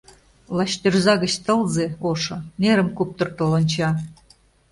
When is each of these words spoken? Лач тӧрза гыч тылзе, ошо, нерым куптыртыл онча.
Лач 0.57 0.71
тӧрза 0.81 1.13
гыч 1.23 1.33
тылзе, 1.45 1.85
ошо, 2.11 2.37
нерым 2.61 2.89
куптыртыл 2.97 3.49
онча. 3.57 3.89